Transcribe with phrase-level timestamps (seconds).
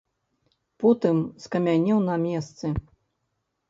[0.85, 2.77] Потым скамянеў на месцы.